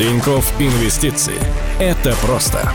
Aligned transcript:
Тиньков 0.00 0.50
Инвестиции. 0.58 1.34
Это 1.78 2.16
просто. 2.22 2.72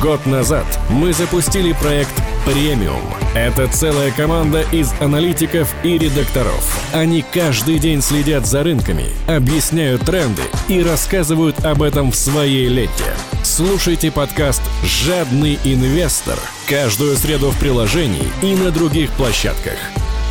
Год 0.00 0.24
назад 0.24 0.64
мы 0.88 1.12
запустили 1.12 1.72
проект 1.72 2.12
«Премиум». 2.46 3.02
Это 3.34 3.66
целая 3.66 4.12
команда 4.12 4.62
из 4.70 4.92
аналитиков 5.00 5.74
и 5.82 5.98
редакторов. 5.98 6.80
Они 6.92 7.24
каждый 7.28 7.80
день 7.80 8.00
следят 8.00 8.46
за 8.46 8.62
рынками, 8.62 9.06
объясняют 9.26 10.02
тренды 10.02 10.42
и 10.68 10.80
рассказывают 10.80 11.64
об 11.64 11.82
этом 11.82 12.12
в 12.12 12.14
своей 12.14 12.68
ленте. 12.68 13.16
Слушайте 13.42 14.12
подкаст 14.12 14.62
«Жадный 14.84 15.58
инвестор» 15.64 16.38
каждую 16.68 17.16
среду 17.16 17.50
в 17.50 17.58
приложении 17.58 18.30
и 18.42 18.54
на 18.54 18.70
других 18.70 19.10
площадках. 19.14 19.74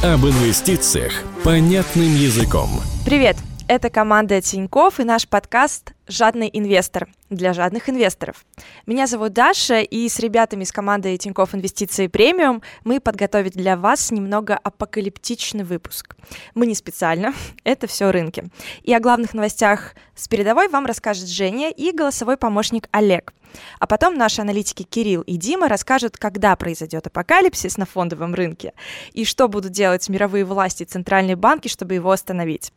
Об 0.03 0.25
инвестициях 0.25 1.11
понятным 1.43 2.15
языком. 2.15 2.79
Привет! 3.05 3.35
Это 3.73 3.89
команда 3.89 4.41
Тиньков 4.41 4.99
и 4.99 5.05
наш 5.05 5.29
подкаст 5.29 5.93
«Жадный 6.05 6.49
инвестор» 6.51 7.07
для 7.29 7.53
жадных 7.53 7.89
инвесторов. 7.89 8.43
Меня 8.85 9.07
зовут 9.07 9.31
Даша, 9.31 9.79
и 9.79 10.09
с 10.09 10.19
ребятами 10.19 10.63
из 10.63 10.73
команды 10.73 11.15
Тиньков 11.15 11.55
Инвестиции 11.55 12.07
Премиум 12.07 12.63
мы 12.83 12.99
подготовили 12.99 13.53
для 13.53 13.77
вас 13.77 14.11
немного 14.11 14.57
апокалиптичный 14.61 15.63
выпуск. 15.63 16.17
Мы 16.53 16.65
не 16.65 16.75
специально, 16.75 17.33
это 17.63 17.87
все 17.87 18.11
рынки. 18.11 18.43
И 18.83 18.93
о 18.93 18.99
главных 18.99 19.33
новостях 19.33 19.95
с 20.15 20.27
передовой 20.27 20.67
вам 20.67 20.85
расскажет 20.85 21.29
Женя 21.29 21.71
и 21.71 21.93
голосовой 21.93 22.35
помощник 22.35 22.89
Олег. 22.91 23.31
А 23.79 23.87
потом 23.87 24.15
наши 24.15 24.41
аналитики 24.41 24.83
Кирилл 24.83 25.21
и 25.21 25.37
Дима 25.37 25.67
расскажут, 25.67 26.17
когда 26.17 26.55
произойдет 26.55 27.07
апокалипсис 27.07 27.77
на 27.77 27.85
фондовом 27.85 28.33
рынке 28.33 28.73
и 29.13 29.25
что 29.25 29.47
будут 29.47 29.71
делать 29.71 30.07
мировые 30.09 30.45
власти 30.45 30.83
и 30.83 30.85
центральные 30.85 31.35
банки, 31.35 31.67
чтобы 31.67 31.95
его 31.95 32.11
остановить. 32.11 32.71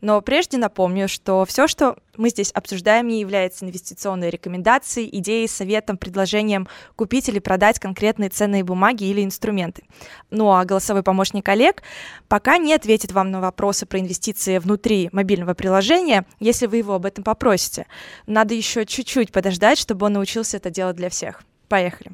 Но 0.00 0.20
прежде 0.20 0.58
напомню, 0.58 1.08
что 1.08 1.44
все, 1.44 1.66
что 1.66 1.96
мы 2.16 2.30
здесь 2.30 2.50
обсуждаем, 2.52 3.08
не 3.08 3.20
является 3.20 3.64
инвестиционной 3.64 4.30
рекомендацией, 4.30 5.08
идеей, 5.18 5.48
советом, 5.48 5.96
предложением 5.96 6.68
купить 6.96 7.28
или 7.28 7.38
продать 7.38 7.78
конкретные 7.78 8.30
ценные 8.30 8.64
бумаги 8.64 9.04
или 9.04 9.24
инструменты. 9.24 9.84
Ну 10.30 10.52
а 10.52 10.64
голосовой 10.64 11.02
помощник 11.02 11.48
Олег 11.48 11.82
пока 12.28 12.58
не 12.58 12.74
ответит 12.74 13.12
вам 13.12 13.30
на 13.30 13.40
вопросы 13.40 13.86
про 13.86 14.00
инвестиции 14.00 14.58
внутри 14.58 15.08
мобильного 15.12 15.54
приложения, 15.54 16.26
если 16.38 16.66
вы 16.66 16.78
его 16.78 16.94
об 16.94 17.06
этом 17.06 17.24
попросите. 17.24 17.86
Надо 18.26 18.54
еще 18.54 18.86
чуть-чуть 18.86 19.32
подождать, 19.32 19.78
чтобы 19.78 20.06
он 20.06 20.14
научился 20.14 20.56
это 20.56 20.70
делать 20.70 20.96
для 20.96 21.10
всех. 21.10 21.42
Поехали. 21.68 22.10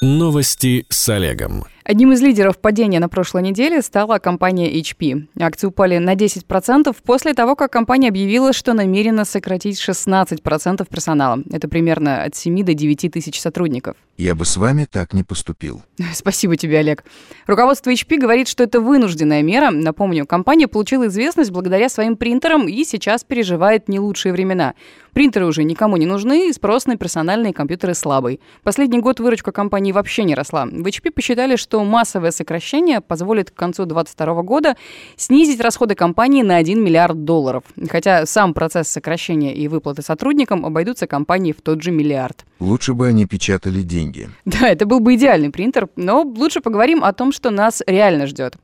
Новости 0.00 0.86
с 0.90 1.08
Олегом. 1.08 1.64
Одним 1.86 2.12
из 2.12 2.22
лидеров 2.22 2.56
падения 2.56 2.98
на 2.98 3.10
прошлой 3.10 3.42
неделе 3.42 3.82
стала 3.82 4.18
компания 4.18 4.72
HP. 4.72 5.28
Акции 5.38 5.66
упали 5.66 5.98
на 5.98 6.14
10% 6.14 6.96
после 7.04 7.34
того, 7.34 7.56
как 7.56 7.72
компания 7.72 8.08
объявила, 8.08 8.54
что 8.54 8.72
намерена 8.72 9.26
сократить 9.26 9.78
16% 9.78 10.88
персонала. 10.88 11.42
Это 11.52 11.68
примерно 11.68 12.22
от 12.22 12.34
7 12.36 12.64
до 12.64 12.72
9 12.72 13.12
тысяч 13.12 13.38
сотрудников. 13.38 13.96
Я 14.16 14.34
бы 14.34 14.46
с 14.46 14.56
вами 14.56 14.86
так 14.90 15.12
не 15.12 15.24
поступил. 15.24 15.82
Спасибо 16.14 16.56
тебе, 16.56 16.78
Олег. 16.78 17.04
Руководство 17.46 17.90
HP 17.90 18.16
говорит, 18.16 18.48
что 18.48 18.62
это 18.62 18.80
вынужденная 18.80 19.42
мера. 19.42 19.70
Напомню, 19.70 20.24
компания 20.24 20.68
получила 20.68 21.08
известность 21.08 21.50
благодаря 21.50 21.90
своим 21.90 22.16
принтерам 22.16 22.66
и 22.66 22.84
сейчас 22.84 23.24
переживает 23.24 23.88
не 23.88 24.00
лучшие 24.00 24.32
времена. 24.32 24.72
Принтеры 25.12 25.46
уже 25.46 25.64
никому 25.64 25.96
не 25.96 26.06
нужны, 26.06 26.48
и 26.48 26.52
спрос 26.52 26.86
на 26.86 26.96
персональные 26.96 27.52
компьютеры 27.52 27.94
слабый. 27.94 28.40
Последний 28.62 29.00
год 29.00 29.20
выручка 29.20 29.52
компании 29.52 29.92
вообще 29.92 30.24
не 30.24 30.34
росла. 30.34 30.64
В 30.66 30.86
HP 30.86 31.10
посчитали, 31.10 31.56
что 31.56 31.73
массовое 31.82 32.30
сокращение 32.30 33.00
позволит 33.00 33.50
к 33.50 33.54
концу 33.54 33.86
2022 33.86 34.42
года 34.42 34.76
снизить 35.16 35.60
расходы 35.60 35.94
компании 35.94 36.42
на 36.42 36.56
1 36.56 36.84
миллиард 36.84 37.24
долларов. 37.24 37.64
Хотя 37.88 38.26
сам 38.26 38.54
процесс 38.54 38.88
сокращения 38.88 39.54
и 39.54 39.66
выплаты 39.66 40.02
сотрудникам 40.02 40.64
обойдутся 40.64 41.06
компании 41.06 41.52
в 41.52 41.62
тот 41.62 41.82
же 41.82 41.90
миллиард. 41.90 42.44
Лучше 42.60 42.94
бы 42.94 43.08
они 43.08 43.26
печатали 43.26 43.82
деньги. 43.82 44.28
Да, 44.44 44.68
это 44.68 44.86
был 44.86 45.00
бы 45.00 45.14
идеальный 45.16 45.50
принтер, 45.50 45.88
но 45.96 46.22
лучше 46.22 46.60
поговорим 46.60 47.02
о 47.02 47.12
том, 47.12 47.32
что 47.32 47.50
нас 47.50 47.82
реально 47.86 48.26
ждет. 48.26 48.56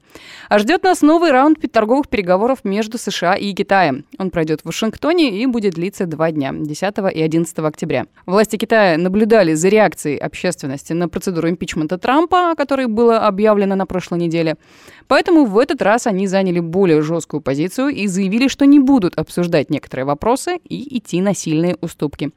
А 0.48 0.58
ждет 0.58 0.82
нас 0.82 1.02
новый 1.02 1.30
раунд 1.30 1.58
торговых 1.72 2.08
переговоров 2.08 2.60
между 2.64 2.98
США 2.98 3.34
и 3.34 3.52
Китаем. 3.52 4.04
Он 4.18 4.30
пройдет 4.30 4.62
в 4.62 4.66
Вашингтоне 4.66 5.40
и 5.40 5.46
будет 5.46 5.74
длиться 5.74 6.06
два 6.06 6.30
дня, 6.32 6.52
10 6.52 6.94
и 7.14 7.22
11 7.22 7.58
октября. 7.58 8.06
Власти 8.26 8.56
Китая 8.56 8.98
наблюдали 8.98 9.54
за 9.54 9.68
реакцией 9.68 10.18
общественности 10.18 10.92
на 10.92 11.08
процедуру 11.08 11.48
импичмента 11.48 11.98
Трампа, 11.98 12.50
о 12.50 12.54
которой 12.56 12.86
было 12.86 13.18
объявлено 13.18 13.76
на 13.76 13.86
прошлой 13.86 14.18
неделе. 14.18 14.56
Поэтому 15.06 15.44
в 15.44 15.58
этот 15.58 15.82
раз 15.82 16.06
они 16.06 16.26
заняли 16.26 16.60
более 16.60 17.02
жесткую 17.02 17.40
позицию 17.40 17.88
и 17.88 18.06
заявили, 18.06 18.48
что 18.48 18.66
не 18.66 18.78
будут 18.78 19.18
обсуждать 19.18 19.70
некоторые 19.70 20.06
вопросы 20.06 20.58
и 20.64 20.98
идти 20.98 21.20
на 21.20 21.34
сильные 21.34 21.76
уступки. 21.80 22.30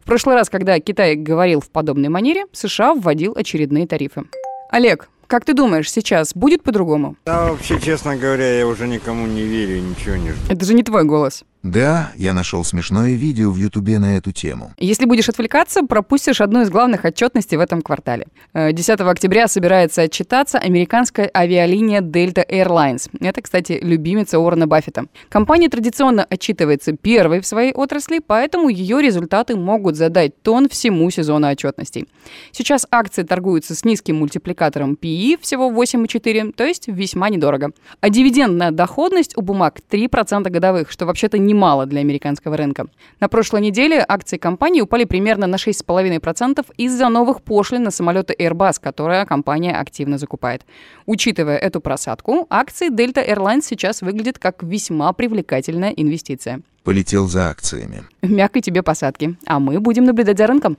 В 0.00 0.04
прошлый 0.04 0.36
раз, 0.36 0.48
когда 0.48 0.78
Китай 0.80 1.16
говорил 1.16 1.60
в 1.60 1.70
подобной 1.70 2.08
манере, 2.08 2.46
США 2.52 2.94
вводил 2.94 3.34
очередные 3.36 3.86
тарифы. 3.86 4.24
Олег, 4.70 5.08
как 5.26 5.44
ты 5.44 5.54
думаешь, 5.54 5.90
сейчас 5.90 6.34
будет 6.34 6.62
по-другому? 6.62 7.16
Да, 7.24 7.50
вообще, 7.50 7.80
честно 7.80 8.16
говоря, 8.16 8.58
я 8.58 8.66
уже 8.66 8.86
никому 8.86 9.26
не 9.26 9.42
верю, 9.42 9.80
ничего 9.80 10.16
не 10.16 10.30
жду. 10.30 10.52
Это 10.52 10.64
же 10.64 10.74
не 10.74 10.82
твой 10.82 11.04
голос. 11.04 11.44
Да, 11.66 12.12
я 12.16 12.32
нашел 12.32 12.62
смешное 12.62 13.14
видео 13.14 13.50
в 13.50 13.56
Ютубе 13.56 13.98
на 13.98 14.16
эту 14.16 14.30
тему. 14.30 14.72
Если 14.78 15.04
будешь 15.04 15.28
отвлекаться, 15.28 15.82
пропустишь 15.82 16.40
одну 16.40 16.62
из 16.62 16.70
главных 16.70 17.04
отчетностей 17.04 17.56
в 17.56 17.60
этом 17.60 17.82
квартале. 17.82 18.28
10 18.54 18.88
э, 18.88 19.02
октября 19.02 19.48
собирается 19.48 20.02
отчитаться 20.02 20.58
американская 20.58 21.28
авиалиния 21.36 22.02
Delta 22.02 22.48
Airlines. 22.48 23.10
Это, 23.18 23.42
кстати, 23.42 23.80
любимица 23.82 24.38
Уоррена 24.38 24.68
Баффета. 24.68 25.06
Компания 25.28 25.68
традиционно 25.68 26.24
отчитывается 26.30 26.92
первой 26.92 27.40
в 27.40 27.46
своей 27.48 27.72
отрасли, 27.72 28.20
поэтому 28.24 28.68
ее 28.68 29.02
результаты 29.02 29.56
могут 29.56 29.96
задать 29.96 30.40
тон 30.42 30.68
всему 30.68 31.10
сезону 31.10 31.48
отчетностей. 31.48 32.06
Сейчас 32.52 32.86
акции 32.92 33.24
торгуются 33.24 33.74
с 33.74 33.84
низким 33.84 34.18
мультипликатором 34.18 34.92
PE, 34.92 35.40
всего 35.40 35.72
8,4, 35.72 36.52
то 36.52 36.64
есть 36.64 36.86
весьма 36.86 37.28
недорого. 37.28 37.72
А 38.00 38.08
дивидендная 38.08 38.70
доходность 38.70 39.36
у 39.36 39.42
бумаг 39.42 39.80
3% 39.90 40.48
годовых, 40.48 40.92
что 40.92 41.06
вообще-то 41.06 41.38
не 41.38 41.55
немало 41.56 41.86
для 41.86 42.00
американского 42.00 42.56
рынка. 42.56 42.86
На 43.20 43.28
прошлой 43.28 43.62
неделе 43.62 44.04
акции 44.06 44.36
компании 44.36 44.82
упали 44.82 45.04
примерно 45.04 45.46
на 45.46 45.56
6,5% 45.56 46.66
из-за 46.76 47.08
новых 47.08 47.40
пошлин 47.40 47.82
на 47.82 47.90
самолеты 47.90 48.34
Airbus, 48.38 48.74
которые 48.82 49.24
компания 49.26 49.80
активно 49.80 50.18
закупает. 50.18 50.62
Учитывая 51.06 51.56
эту 51.56 51.80
просадку, 51.80 52.46
акции 52.50 52.90
Delta 52.90 53.26
Airlines 53.26 53.62
сейчас 53.62 54.02
выглядят 54.02 54.38
как 54.38 54.62
весьма 54.62 55.12
привлекательная 55.12 55.90
инвестиция. 55.90 56.60
Полетел 56.84 57.26
за 57.26 57.48
акциями. 57.48 58.04
Мягкой 58.22 58.62
тебе 58.62 58.82
посадки. 58.82 59.36
А 59.46 59.58
мы 59.58 59.80
будем 59.80 60.04
наблюдать 60.04 60.38
за 60.38 60.46
рынком. 60.46 60.76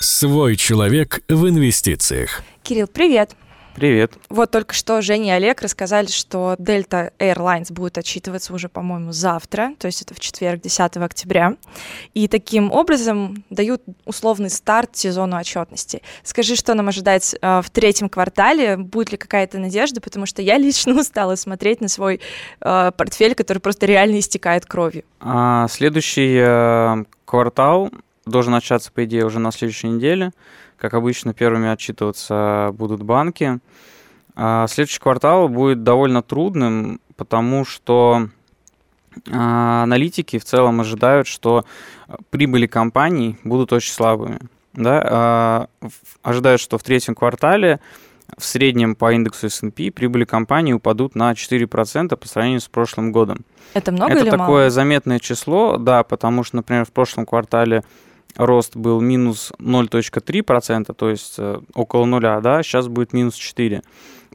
Свой 0.00 0.56
человек 0.56 1.22
в 1.28 1.48
инвестициях. 1.48 2.42
Кирилл, 2.62 2.86
привет. 2.86 3.30
Привет. 3.80 4.12
Вот 4.28 4.50
только 4.50 4.74
что 4.74 5.00
Женя 5.00 5.28
и 5.28 5.30
Олег 5.36 5.62
рассказали, 5.62 6.08
что 6.08 6.54
Delta 6.58 7.12
Airlines 7.18 7.72
будет 7.72 7.96
отчитываться 7.96 8.52
уже, 8.52 8.68
по-моему, 8.68 9.12
завтра, 9.12 9.72
то 9.78 9.86
есть 9.86 10.02
это 10.02 10.12
в 10.12 10.20
четверг, 10.20 10.60
10 10.60 10.98
октября. 10.98 11.56
И 12.12 12.28
таким 12.28 12.70
образом 12.72 13.42
дают 13.48 13.80
условный 14.04 14.50
старт 14.50 14.98
сезону 14.98 15.38
отчетности. 15.38 16.02
Скажи, 16.24 16.56
что 16.56 16.74
нам 16.74 16.88
ожидать 16.88 17.34
э, 17.40 17.62
в 17.62 17.70
третьем 17.70 18.10
квартале? 18.10 18.76
Будет 18.76 19.12
ли 19.12 19.16
какая-то 19.16 19.56
надежда? 19.58 20.02
Потому 20.02 20.26
что 20.26 20.42
я 20.42 20.58
лично 20.58 21.00
устала 21.00 21.36
смотреть 21.36 21.80
на 21.80 21.88
свой 21.88 22.20
э, 22.60 22.92
портфель, 22.94 23.34
который 23.34 23.60
просто 23.60 23.86
реально 23.86 24.18
истекает 24.18 24.66
кровью. 24.66 25.04
А, 25.20 25.68
следующий 25.68 26.36
э, 26.38 27.04
квартал 27.24 27.90
должен 28.26 28.52
начаться, 28.52 28.92
по 28.92 29.06
идее, 29.06 29.24
уже 29.24 29.38
на 29.38 29.52
следующей 29.52 29.88
неделе. 29.88 30.32
Как 30.80 30.94
обычно, 30.94 31.34
первыми 31.34 31.68
отчитываться 31.68 32.70
будут 32.72 33.02
банки. 33.02 33.58
А 34.34 34.66
следующий 34.66 34.98
квартал 34.98 35.48
будет 35.48 35.82
довольно 35.82 36.22
трудным, 36.22 37.00
потому 37.16 37.66
что 37.66 38.28
а, 39.30 39.82
аналитики 39.82 40.38
в 40.38 40.44
целом 40.44 40.80
ожидают, 40.80 41.26
что 41.26 41.66
прибыли 42.30 42.66
компаний 42.66 43.38
будут 43.44 43.74
очень 43.74 43.92
слабыми. 43.92 44.40
Да? 44.72 45.02
А, 45.04 45.66
ожидают, 46.22 46.62
что 46.62 46.78
в 46.78 46.82
третьем 46.82 47.14
квартале 47.14 47.80
в 48.38 48.44
среднем 48.44 48.94
по 48.94 49.12
индексу 49.12 49.48
S&P 49.48 49.90
прибыли 49.90 50.24
компании 50.24 50.72
упадут 50.72 51.14
на 51.14 51.32
4% 51.32 52.16
по 52.16 52.28
сравнению 52.28 52.60
с 52.60 52.68
прошлым 52.68 53.12
годом. 53.12 53.44
Это 53.74 53.92
много 53.92 54.12
Это 54.12 54.22
или 54.22 54.30
такое 54.30 54.46
мало? 54.46 54.70
заметное 54.70 55.18
число, 55.18 55.76
да, 55.76 56.04
потому 56.04 56.42
что, 56.42 56.56
например, 56.56 56.86
в 56.86 56.92
прошлом 56.92 57.26
квартале 57.26 57.82
рост 58.36 58.76
был 58.76 59.00
минус 59.00 59.52
0.3%, 59.58 60.94
то 60.94 61.10
есть 61.10 61.34
э, 61.38 61.60
около 61.74 62.04
нуля, 62.04 62.40
да, 62.40 62.62
сейчас 62.62 62.88
будет 62.88 63.12
минус 63.12 63.34
4%. 63.34 63.82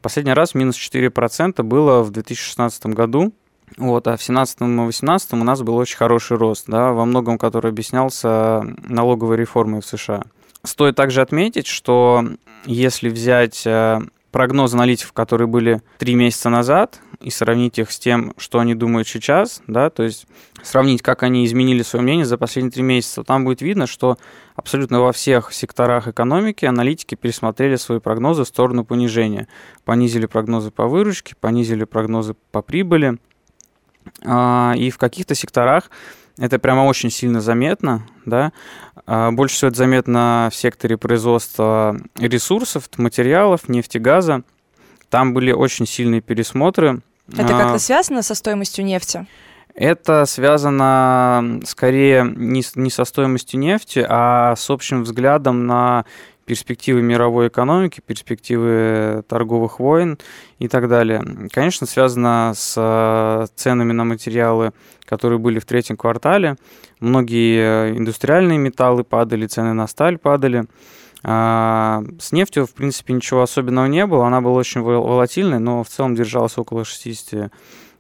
Последний 0.02 0.34
раз 0.34 0.54
минус 0.54 0.76
4% 0.78 1.64
было 1.64 2.04
в 2.04 2.12
2016 2.12 2.86
году, 2.88 3.34
вот, 3.78 4.08
а 4.08 4.12
в 4.12 4.20
2017 4.20 4.62
и 4.62 4.66
2018 4.66 5.34
у 5.34 5.38
нас 5.38 5.62
был 5.62 5.76
очень 5.76 5.98
хороший 5.98 6.38
рост, 6.38 6.66
да, 6.68 6.92
во 6.92 7.06
многом 7.06 7.38
который 7.38 7.72
объяснялся 7.72 8.64
налоговой 8.84 9.38
реформой 9.38 9.82
в 9.82 9.86
США. 9.86 10.24
Стоит 10.64 10.96
также 10.96 11.22
отметить, 11.22 11.68
что 11.68 12.24
если 12.66 13.10
взять 13.10 13.66
э, 13.66 14.02
прогнозы 14.36 14.76
аналитиков, 14.76 15.14
которые 15.14 15.48
были 15.48 15.82
три 15.98 16.14
месяца 16.14 16.50
назад, 16.50 17.00
и 17.22 17.30
сравнить 17.30 17.80
их 17.80 17.90
с 17.90 17.98
тем, 17.98 18.34
что 18.36 18.60
они 18.60 18.76
думают 18.76 19.08
сейчас, 19.08 19.62
да, 19.66 19.90
то 19.90 20.04
есть 20.04 20.28
сравнить, 20.62 21.02
как 21.02 21.24
они 21.24 21.46
изменили 21.46 21.84
свое 21.84 22.04
мнение 22.04 22.26
за 22.26 22.38
последние 22.38 22.74
три 22.74 22.84
месяца, 22.84 23.24
там 23.24 23.46
будет 23.46 23.62
видно, 23.62 23.88
что 23.88 24.18
абсолютно 24.58 25.00
во 25.00 25.14
всех 25.14 25.54
секторах 25.54 26.10
экономики 26.10 26.66
аналитики 26.66 27.16
пересмотрели 27.16 27.78
свои 27.78 28.02
прогнозы 28.02 28.44
в 28.44 28.48
сторону 28.50 28.84
понижения. 28.84 29.48
Понизили 29.86 30.26
прогнозы 30.26 30.70
по 30.70 30.86
выручке, 30.86 31.34
понизили 31.40 31.86
прогнозы 31.86 32.36
по 32.52 32.62
прибыли, 32.62 33.18
а, 34.26 34.74
и 34.76 34.90
в 34.90 34.98
каких-то 34.98 35.34
секторах 35.34 35.90
это 36.38 36.60
прямо 36.60 36.82
очень 36.82 37.10
сильно 37.10 37.42
заметно, 37.42 38.06
да. 38.26 38.52
А, 39.06 39.32
больше 39.32 39.56
всего 39.56 39.70
это 39.70 39.78
заметно 39.78 40.50
в 40.52 40.56
секторе 40.56 40.98
производства 40.98 42.00
ресурсов, 42.18 42.90
материалов, 42.98 43.70
нефти, 43.70 43.98
газа. 43.98 44.44
Там 45.10 45.34
были 45.34 45.52
очень 45.52 45.86
сильные 45.86 46.22
пересмотры. 46.22 47.02
Это 47.32 47.56
А, 47.56 47.62
как-то 47.62 47.80
связано 47.80 48.22
со 48.22 48.36
стоимостью 48.36 48.86
нефти? 48.86 49.28
Это 49.76 50.26
связано 50.26 51.60
скорее 51.66 52.24
не, 52.36 52.64
не 52.76 52.90
со 52.90 53.04
стоимостью 53.04 53.60
нефти, 53.60 54.06
а 54.08 54.56
с 54.56 54.70
общим 54.70 55.04
взглядом 55.04 55.68
на 55.68 56.06
перспективы 56.46 57.02
мировой 57.02 57.48
экономики, 57.48 58.02
перспективы 58.06 59.24
торговых 59.28 59.80
войн 59.80 60.18
и 60.60 60.68
так 60.68 60.88
далее. 60.88 61.24
Конечно, 61.52 61.88
связано 61.88 62.54
с 62.56 62.76
э, 62.78 63.48
ценами 63.56 63.92
на 63.94 64.04
материалы, 64.04 64.72
которые 65.06 65.40
были 65.40 65.60
в 65.60 65.66
третьем 65.66 65.98
квартале. 65.98 66.56
Многие 67.00 67.92
э, 67.92 67.98
индустриальные 67.98 68.58
металлы 68.60 69.04
падали, 69.04 69.48
цены 69.48 69.74
на 69.74 69.88
сталь 69.88 70.18
падали. 70.18 70.66
А, 71.28 72.04
С 72.20 72.32
нефтью, 72.32 72.68
в 72.68 72.74
принципе, 72.76 73.14
ничего 73.14 73.42
особенного 73.42 73.88
не 73.88 74.06
было. 74.06 74.28
Она 74.28 74.42
была 74.42 74.60
очень 74.60 74.82
вол- 74.82 75.02
волатильной, 75.04 75.58
но 75.60 75.84
в 75.84 75.90
целом 75.90 76.14
держалась 76.14 76.58
около 76.58 76.86
60 76.86 77.52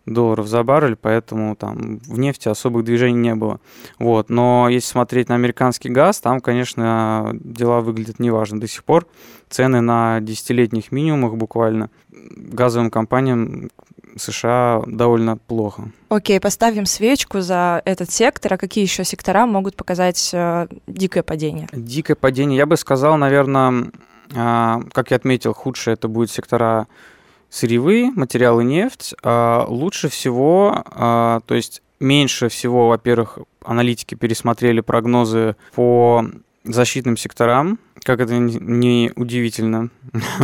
долларов 0.06 0.48
за 0.48 0.63
баррель, 0.63 0.96
поэтому 0.96 1.56
там 1.56 2.00
в 2.00 2.19
нефти 2.19 2.48
особых 2.48 2.84
движений 2.84 3.19
не 3.19 3.36
было. 3.36 3.60
Вот. 4.00 4.30
Но 4.30 4.68
если 4.69 4.88
смотреть 4.88 5.30
на 5.30 5.36
американский 5.36 5.90
газ, 5.90 6.22
там, 6.22 6.40
конечно, 6.40 7.31
дела 7.34 7.81
выглядят 7.81 8.19
неважно. 8.19 8.60
До 8.60 8.68
сих 8.68 8.84
пор 8.84 9.07
цены 9.50 9.81
на 9.81 10.19
десятилетних 10.22 10.92
минимумах 10.92 11.36
буквально 11.36 11.90
газовым 12.12 12.90
компаниям 12.90 13.69
США 14.18 14.81
довольно 14.88 15.38
плохо. 15.38 15.92
Окей, 16.10 16.40
поставим 16.40 16.86
свечку 16.86 17.42
за 17.42 17.81
этот 17.86 18.12
сектор. 18.12 18.54
А 18.54 18.57
какие 18.57 18.84
еще 18.84 19.04
сектора 19.04 19.46
могут 19.46 19.75
показать 19.75 20.30
э, 20.34 20.68
дикое 20.88 21.24
падение? 21.24 21.68
Дикое 21.74 22.16
падение. 22.16 22.57
Я 22.57 22.66
бы 22.66 22.78
сказал, 22.78 23.18
наверное, 23.18 23.92
а, 24.34 24.81
как 24.94 25.12
я 25.12 25.18
отметил, 25.18 25.54
худшее 25.54 25.96
это 25.96 26.07
будет 26.07 26.31
сектора 26.31 26.88
сырьевые, 27.56 28.12
материалы, 28.12 28.66
нефть. 28.66 29.16
А 29.24 29.66
Лучше 29.68 30.10
всего, 30.10 30.84
а, 30.92 31.40
то 31.46 31.56
есть 31.56 31.81
меньше 32.02 32.50
всего, 32.50 32.90
во-первых, 32.90 33.40
аналитики 33.63 34.16
пересмотрели 34.16 34.81
прогнозы 34.81 35.56
по 35.74 36.25
защитным 36.66 37.16
секторам, 37.16 37.80
как 38.04 38.19
это 38.19 38.38
не- 38.38 39.12
удивительно. 39.16 39.90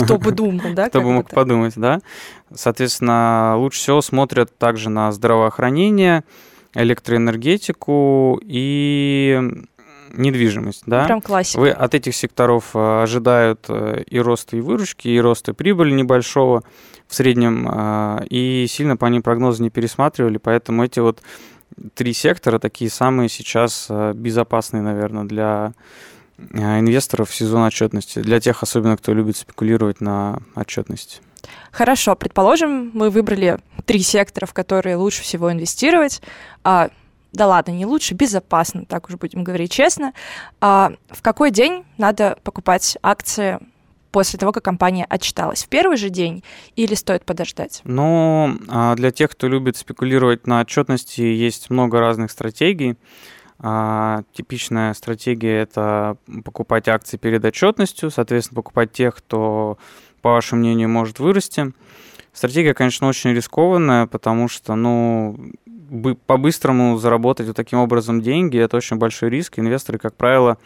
Кто 0.03 0.17
бы 0.17 0.31
думал, 0.31 0.61
да? 0.73 0.87
Кто 0.87 1.01
бы 1.01 1.11
мог 1.11 1.25
это? 1.25 1.35
подумать, 1.35 1.73
да? 1.75 1.99
Соответственно, 2.53 3.55
лучше 3.57 3.79
всего 3.79 4.01
смотрят 4.01 4.57
также 4.57 4.89
на 4.89 5.11
здравоохранение, 5.11 6.23
электроэнергетику 6.73 8.39
и 8.41 9.65
недвижимость, 10.13 10.83
да? 10.85 11.05
Прям 11.05 11.21
классика. 11.21 11.59
Вы 11.59 11.71
от 11.71 11.93
этих 11.93 12.15
секторов 12.15 12.75
э, 12.75 13.01
ожидают 13.03 13.65
э, 13.69 14.03
и 14.07 14.19
роста 14.19 14.57
и 14.57 14.61
выручки, 14.61 15.07
и 15.07 15.19
роста 15.19 15.53
прибыли 15.53 15.91
небольшого 15.91 16.63
в 17.07 17.15
среднем, 17.15 17.67
э, 17.69 18.25
и 18.29 18.67
сильно 18.69 18.97
по 18.97 19.05
ним 19.05 19.21
прогнозы 19.21 19.63
не 19.63 19.69
пересматривали, 19.69 20.37
поэтому 20.37 20.83
эти 20.83 20.99
вот 20.99 21.21
три 21.93 22.13
сектора 22.13 22.59
такие 22.59 22.91
самые 22.91 23.29
сейчас 23.29 23.87
безопасные, 23.89 24.83
наверное, 24.83 25.23
для 25.23 25.73
инвесторов 26.53 27.29
в 27.29 27.35
сезон 27.35 27.63
отчетности, 27.63 28.19
для 28.19 28.39
тех 28.39 28.61
особенно, 28.63 28.97
кто 28.97 29.13
любит 29.13 29.37
спекулировать 29.37 30.01
на 30.01 30.39
отчетности. 30.55 31.21
Хорошо, 31.71 32.15
предположим, 32.15 32.91
мы 32.93 33.09
выбрали 33.09 33.59
три 33.85 33.99
сектора, 33.99 34.45
в 34.45 34.53
которые 34.53 34.95
лучше 34.95 35.23
всего 35.23 35.51
инвестировать. 35.51 36.21
А, 36.63 36.89
да 37.31 37.47
ладно, 37.47 37.71
не 37.71 37.85
лучше, 37.85 38.13
безопасно, 38.13 38.85
так 38.85 39.07
уж 39.09 39.15
будем 39.15 39.43
говорить 39.43 39.71
честно. 39.71 40.13
А, 40.59 40.91
в 41.09 41.21
какой 41.21 41.51
день 41.51 41.85
надо 41.97 42.37
покупать 42.43 42.97
акции 43.01 43.59
после 44.11 44.37
того, 44.37 44.51
как 44.51 44.63
компания 44.63 45.05
отчиталась? 45.09 45.63
В 45.63 45.69
первый 45.69 45.97
же 45.97 46.09
день 46.09 46.43
или 46.75 46.93
стоит 46.93 47.23
подождать? 47.23 47.81
Но 47.85 48.55
а, 48.67 48.95
для 48.95 49.11
тех, 49.11 49.31
кто 49.31 49.47
любит 49.47 49.77
спекулировать 49.77 50.45
на 50.45 50.61
отчетности, 50.61 51.21
есть 51.21 51.69
много 51.69 51.99
разных 51.99 52.31
стратегий. 52.31 52.97
А, 53.59 54.23
Типичная 54.33 54.93
стратегия– 54.93 55.61
это 55.61 56.17
покупать 56.43 56.89
акции 56.89 57.17
перед 57.17 57.45
отчетностью, 57.45 58.11
соответственно, 58.11 58.57
покупать 58.57 58.91
тех, 58.91 59.15
кто, 59.15 59.77
по 60.21 60.31
вашему 60.31 60.61
мнению, 60.61 60.89
может 60.89 61.19
вырасти. 61.19 61.71
Стратегия, 62.33 62.73
конечно, 62.73 63.07
очень 63.07 63.31
рискованная, 63.31 64.07
потому 64.07 64.47
что, 64.47 64.75
ну, 64.75 65.37
по-быстрому 66.25 66.97
заработать 66.97 67.47
вот 67.47 67.55
таким 67.55 67.79
образом 67.79 68.21
деньги– 68.21 68.57
это 68.59 68.77
очень 68.77 68.97
большой 68.97 69.29
риск. 69.29 69.59
Инвесторы, 69.59 69.97
как 69.97 70.15
правило, 70.15 70.57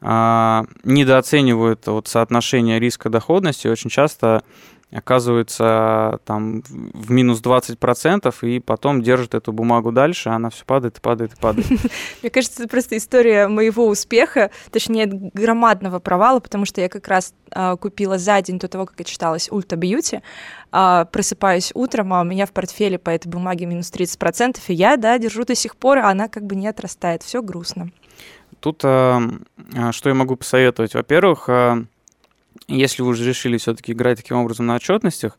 а, 0.00 0.64
недооценивают 0.84 1.86
вот 1.86 2.08
соотношение 2.08 2.78
риска-доходности, 2.78 3.68
очень 3.68 3.90
часто 3.90 4.42
оказываются 4.94 6.20
там 6.24 6.62
в 6.68 7.10
минус 7.10 7.42
20% 7.42 8.32
и 8.42 8.60
потом 8.60 9.02
держат 9.02 9.34
эту 9.34 9.52
бумагу 9.52 9.90
дальше, 9.90 10.28
а 10.28 10.36
она 10.36 10.50
все 10.50 10.64
падает 10.64 10.98
и 10.98 11.00
падает 11.00 11.32
и 11.32 11.36
падает. 11.36 11.66
Мне 12.22 12.30
кажется, 12.30 12.62
это 12.62 12.70
просто 12.70 12.96
история 12.96 13.48
моего 13.48 13.88
успеха, 13.88 14.52
точнее, 14.70 15.06
громадного 15.06 15.98
провала, 15.98 16.38
потому 16.38 16.64
что 16.64 16.80
я 16.80 16.88
как 16.88 17.08
раз 17.08 17.34
а, 17.50 17.76
купила 17.76 18.18
за 18.18 18.40
день 18.40 18.58
до 18.58 18.68
того, 18.68 18.86
как 18.86 19.00
отчиталась 19.00 19.50
Ульта 19.50 19.74
Бьюти, 19.74 20.20
а, 20.70 21.06
просыпаюсь 21.06 21.72
утром, 21.74 22.14
а 22.14 22.20
у 22.20 22.24
меня 22.24 22.46
в 22.46 22.52
портфеле 22.52 22.98
по 22.98 23.10
этой 23.10 23.28
бумаге 23.28 23.66
минус 23.66 23.90
30%, 23.92 24.58
и 24.68 24.74
я, 24.74 24.96
да, 24.96 25.18
держу 25.18 25.44
до 25.44 25.56
сих 25.56 25.76
пор, 25.76 25.98
а 25.98 26.08
она 26.08 26.28
как 26.28 26.46
бы 26.46 26.54
не 26.54 26.68
отрастает. 26.68 27.24
Все 27.24 27.42
грустно. 27.42 27.90
Тут 28.60 28.82
а, 28.84 29.20
что 29.90 30.08
я 30.08 30.14
могу 30.14 30.36
посоветовать? 30.36 30.94
Во-первых, 30.94 31.48
а, 31.48 31.84
если 32.68 33.02
вы 33.02 33.10
уже 33.10 33.24
решили 33.26 33.56
все-таки 33.56 33.92
играть 33.92 34.18
таким 34.18 34.38
образом 34.38 34.66
на 34.66 34.76
отчетностях, 34.76 35.38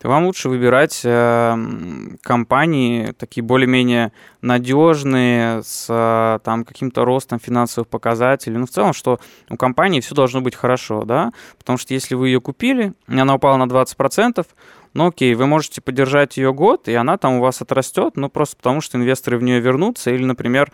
то 0.00 0.08
вам 0.08 0.26
лучше 0.26 0.48
выбирать 0.48 1.00
м, 1.04 2.18
компании 2.22 3.12
такие 3.18 3.42
более-менее 3.42 4.12
надежные, 4.42 5.62
с 5.62 5.86
а, 5.88 6.38
там 6.40 6.64
каким-то 6.64 7.04
ростом 7.04 7.38
финансовых 7.38 7.88
показателей. 7.88 8.58
Ну, 8.58 8.66
в 8.66 8.70
целом, 8.70 8.92
что 8.92 9.18
у 9.48 9.56
компании 9.56 10.00
все 10.00 10.14
должно 10.14 10.42
быть 10.42 10.54
хорошо, 10.54 11.04
да? 11.04 11.32
Потому 11.58 11.78
что 11.78 11.94
если 11.94 12.14
вы 12.14 12.28
ее 12.28 12.40
купили, 12.40 12.92
и 13.08 13.18
она 13.18 13.34
упала 13.36 13.56
на 13.56 13.64
20%, 13.64 14.46
ну 14.92 15.08
окей, 15.08 15.34
вы 15.34 15.46
можете 15.46 15.80
поддержать 15.80 16.36
ее 16.36 16.52
год, 16.52 16.88
и 16.88 16.94
она 16.94 17.16
там 17.16 17.34
у 17.34 17.40
вас 17.40 17.60
отрастет, 17.62 18.16
ну 18.16 18.28
просто 18.28 18.56
потому 18.56 18.80
что 18.80 18.98
инвесторы 18.98 19.38
в 19.38 19.42
нее 19.42 19.60
вернутся, 19.60 20.10
или, 20.10 20.24
например, 20.24 20.70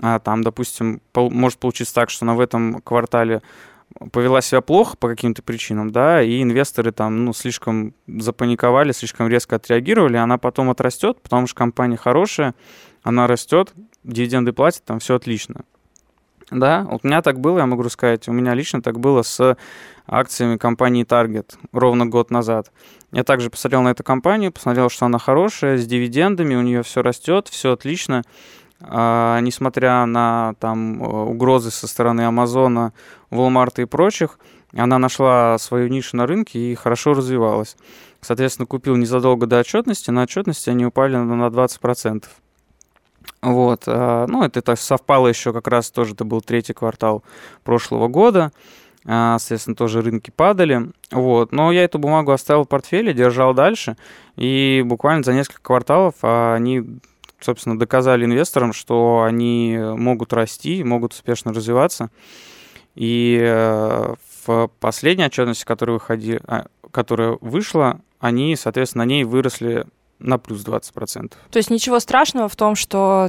а, 0.00 0.18
там, 0.18 0.42
допустим, 0.42 1.02
может 1.14 1.58
получиться 1.58 1.94
так, 1.94 2.10
что 2.10 2.24
она 2.24 2.34
в 2.34 2.40
этом 2.40 2.80
квартале 2.80 3.42
повела 4.12 4.40
себя 4.40 4.60
плохо 4.60 4.96
по 4.96 5.08
каким-то 5.08 5.42
причинам, 5.42 5.90
да, 5.90 6.22
и 6.22 6.42
инвесторы 6.42 6.92
там, 6.92 7.24
ну, 7.24 7.32
слишком 7.32 7.94
запаниковали, 8.06 8.92
слишком 8.92 9.28
резко 9.28 9.56
отреагировали, 9.56 10.16
она 10.16 10.38
потом 10.38 10.70
отрастет, 10.70 11.20
потому 11.22 11.46
что 11.46 11.56
компания 11.56 11.96
хорошая, 11.96 12.54
она 13.02 13.26
растет, 13.26 13.72
дивиденды 14.04 14.52
платят, 14.52 14.84
там 14.84 14.98
все 14.98 15.16
отлично. 15.16 15.64
Да, 16.50 16.86
вот 16.88 17.00
у 17.02 17.06
меня 17.06 17.22
так 17.22 17.40
было, 17.40 17.58
я 17.58 17.66
могу 17.66 17.88
сказать, 17.88 18.28
у 18.28 18.32
меня 18.32 18.52
лично 18.52 18.82
так 18.82 19.00
было 19.00 19.22
с 19.22 19.56
акциями 20.06 20.58
компании 20.58 21.04
Target 21.04 21.54
ровно 21.72 22.04
год 22.06 22.30
назад. 22.30 22.70
Я 23.10 23.24
также 23.24 23.48
посмотрел 23.48 23.82
на 23.82 23.90
эту 23.90 24.04
компанию, 24.04 24.52
посмотрел, 24.52 24.90
что 24.90 25.06
она 25.06 25.18
хорошая, 25.18 25.78
с 25.78 25.86
дивидендами, 25.86 26.54
у 26.54 26.60
нее 26.60 26.82
все 26.82 27.02
растет, 27.02 27.48
все 27.48 27.72
отлично. 27.72 28.22
А, 28.84 29.40
несмотря 29.40 30.04
на 30.06 30.54
там 30.58 31.02
э, 31.02 31.06
угрозы 31.06 31.70
со 31.70 31.86
стороны 31.86 32.22
Амазона, 32.22 32.92
Walmart 33.30 33.80
и 33.80 33.84
прочих, 33.84 34.38
она 34.74 34.98
нашла 34.98 35.56
свою 35.58 35.88
нишу 35.88 36.16
на 36.16 36.26
рынке 36.26 36.58
и 36.58 36.74
хорошо 36.74 37.14
развивалась. 37.14 37.76
Соответственно, 38.20 38.66
купил 38.66 38.96
незадолго 38.96 39.46
до 39.46 39.60
отчетности, 39.60 40.10
на 40.10 40.22
отчетности 40.22 40.70
они 40.70 40.86
упали 40.86 41.16
на 41.16 41.36
на 41.36 41.46
20%. 41.46 42.24
Вот, 43.40 43.84
а, 43.86 44.26
ну, 44.26 44.42
это 44.42 44.62
так 44.62 44.78
совпало 44.78 45.28
еще 45.28 45.52
как 45.52 45.68
раз 45.68 45.90
тоже, 45.90 46.14
это 46.14 46.24
был 46.24 46.40
третий 46.40 46.72
квартал 46.72 47.22
прошлого 47.64 48.08
года, 48.08 48.52
а, 49.04 49.38
соответственно, 49.38 49.76
тоже 49.76 50.00
рынки 50.00 50.30
падали, 50.30 50.90
вот, 51.10 51.52
но 51.52 51.72
я 51.72 51.84
эту 51.84 51.98
бумагу 51.98 52.32
оставил 52.32 52.64
в 52.64 52.68
портфеле, 52.68 53.12
держал 53.12 53.54
дальше, 53.54 53.96
и 54.36 54.82
буквально 54.84 55.22
за 55.22 55.34
несколько 55.34 55.62
кварталов 55.62 56.14
они, 56.22 57.00
собственно, 57.44 57.78
доказали 57.78 58.24
инвесторам, 58.24 58.72
что 58.72 59.22
они 59.22 59.76
могут 59.78 60.32
расти, 60.32 60.84
могут 60.84 61.12
успешно 61.12 61.52
развиваться, 61.52 62.10
и 62.94 63.38
э, 63.42 64.14
в 64.46 64.70
последней 64.80 65.26
отчетности, 65.26 65.64
которая 65.64 65.94
выходила, 65.94 66.66
которая 66.90 67.38
вышла, 67.40 68.00
они, 68.20 68.56
соответственно, 68.56 69.04
на 69.04 69.08
ней 69.08 69.24
выросли 69.24 69.86
на 70.18 70.38
плюс 70.38 70.64
20%. 70.64 71.32
То 71.50 71.56
есть 71.56 71.70
ничего 71.70 71.98
страшного 72.00 72.48
в 72.48 72.56
том, 72.56 72.76
что 72.76 73.28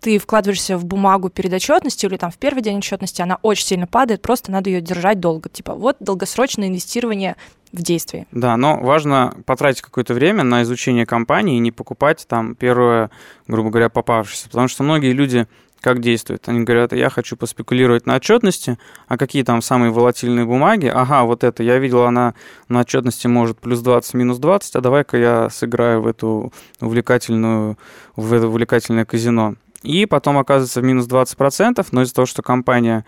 ты 0.00 0.18
вкладываешься 0.18 0.76
в 0.76 0.84
бумагу 0.84 1.30
перед 1.30 1.52
отчетностью 1.52 2.10
или 2.10 2.18
там 2.18 2.30
в 2.30 2.36
первый 2.36 2.62
день 2.62 2.78
отчетности, 2.78 3.22
она 3.22 3.38
очень 3.40 3.64
сильно 3.64 3.86
падает, 3.86 4.20
просто 4.20 4.50
надо 4.50 4.68
ее 4.68 4.80
держать 4.80 5.18
долго. 5.18 5.48
Типа 5.48 5.74
вот 5.74 5.96
долгосрочное 6.00 6.68
инвестирование 6.68 7.36
в 7.74 7.82
действии. 7.82 8.26
Да, 8.30 8.56
но 8.56 8.78
важно 8.80 9.34
потратить 9.46 9.82
какое-то 9.82 10.14
время 10.14 10.44
на 10.44 10.62
изучение 10.62 11.06
компании 11.06 11.56
и 11.56 11.60
не 11.60 11.72
покупать 11.72 12.24
там 12.28 12.54
первое, 12.54 13.10
грубо 13.48 13.70
говоря, 13.70 13.88
попавшееся. 13.88 14.48
Потому 14.48 14.68
что 14.68 14.82
многие 14.82 15.12
люди 15.12 15.46
как 15.80 16.00
действуют. 16.00 16.48
Они 16.48 16.64
говорят, 16.64 16.94
я 16.94 17.10
хочу 17.10 17.36
поспекулировать 17.36 18.06
на 18.06 18.16
отчетности, 18.16 18.78
а 19.06 19.18
какие 19.18 19.42
там 19.42 19.60
самые 19.60 19.90
волатильные 19.90 20.46
бумаги? 20.46 20.86
Ага, 20.86 21.24
вот 21.24 21.44
это, 21.44 21.62
я 21.62 21.78
видел, 21.78 22.04
она 22.04 22.32
на 22.68 22.80
отчетности 22.80 23.26
может 23.26 23.58
плюс 23.58 23.80
20, 23.80 24.14
минус 24.14 24.38
20, 24.38 24.76
а 24.76 24.80
давай-ка 24.80 25.18
я 25.18 25.50
сыграю 25.50 26.00
в 26.00 26.06
эту 26.06 26.54
увлекательную, 26.80 27.76
в 28.16 28.32
это 28.32 28.48
увлекательное 28.48 29.04
казино 29.04 29.56
и 29.84 30.06
потом 30.06 30.38
оказывается 30.38 30.80
в 30.80 30.84
минус 30.84 31.06
20%, 31.06 31.86
но 31.92 32.02
из-за 32.02 32.14
того, 32.14 32.26
что 32.26 32.42
компания 32.42 33.04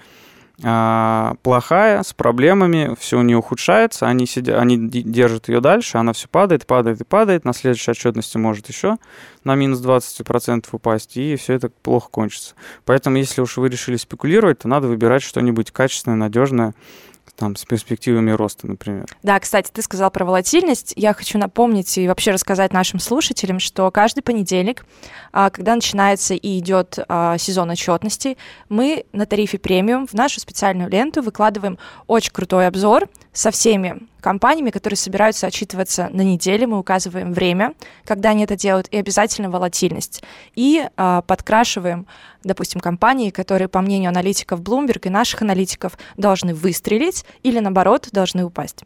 плохая, 0.58 2.02
с 2.02 2.14
проблемами, 2.14 2.96
все 2.98 3.18
у 3.18 3.22
нее 3.22 3.36
ухудшается, 3.36 4.06
они, 4.06 4.26
сидят, 4.26 4.58
они 4.58 4.78
держат 4.88 5.48
ее 5.48 5.60
дальше, 5.60 5.98
она 5.98 6.14
все 6.14 6.28
падает, 6.28 6.66
падает 6.66 7.00
и 7.00 7.04
падает, 7.04 7.44
на 7.44 7.52
следующей 7.52 7.90
отчетности 7.90 8.38
может 8.38 8.68
еще 8.68 8.96
на 9.44 9.54
минус 9.54 9.82
20% 9.82 10.66
упасть, 10.72 11.16
и 11.18 11.36
все 11.36 11.54
это 11.54 11.68
плохо 11.82 12.08
кончится. 12.10 12.54
Поэтому, 12.86 13.18
если 13.18 13.42
уж 13.42 13.58
вы 13.58 13.68
решили 13.68 13.96
спекулировать, 13.96 14.60
то 14.60 14.68
надо 14.68 14.88
выбирать 14.88 15.22
что-нибудь 15.22 15.72
качественное, 15.72 16.16
надежное, 16.16 16.75
там, 17.35 17.56
с 17.56 17.64
перспективами 17.64 18.30
роста, 18.30 18.66
например. 18.66 19.06
Да, 19.23 19.38
кстати, 19.40 19.71
ты 19.73 19.83
сказал 19.83 20.11
про 20.11 20.25
волатильность. 20.25 20.92
Я 20.97 21.12
хочу 21.12 21.38
напомнить 21.38 21.97
и 21.99 22.09
вообще 22.09 22.30
рассказать 22.30 22.73
нашим 22.73 23.00
слушателям, 23.00 23.59
что 23.59 23.90
каждый 23.90 24.23
понедельник, 24.23 24.87
а, 25.33 25.50
когда 25.50 25.75
начинается 25.75 26.35
и 26.35 26.59
идет 26.59 26.99
а, 27.09 27.38
сезон 27.38 27.71
отчетности, 27.71 28.37
мы 28.68 29.04
на 29.12 29.26
тарифе 29.26 29.59
премиум 29.59 30.06
в 30.06 30.14
нашу 30.14 30.40
специальную 30.40 30.90
ленту 30.90 31.23
выкладываем 31.23 31.78
очень 32.06 32.33
крутой 32.33 32.66
обзор 32.66 33.09
со 33.33 33.50
всеми 33.50 34.06
компаниями, 34.26 34.71
которые 34.71 34.97
собираются 34.97 35.47
отчитываться 35.47 36.09
на 36.12 36.23
неделе. 36.23 36.66
Мы 36.66 36.80
указываем 36.80 37.33
время, 37.33 37.75
когда 38.04 38.30
они 38.30 38.42
это 38.42 38.56
делают, 38.56 38.88
и 38.90 38.97
обязательно 38.97 39.50
волатильность. 39.50 40.25
И 40.56 40.85
э, 40.85 41.23
подкрашиваем, 41.25 42.09
допустим, 42.42 42.80
компании, 42.80 43.30
которые, 43.30 43.68
по 43.68 43.80
мнению 43.80 44.09
аналитиков 44.09 44.62
Bloomberg 44.62 45.02
и 45.06 45.11
наших 45.11 45.42
аналитиков, 45.42 45.97
должны 46.16 46.54
выстрелить 46.54 47.25
или, 47.45 47.61
наоборот, 47.61 48.09
должны 48.11 48.45
упасть. 48.45 48.83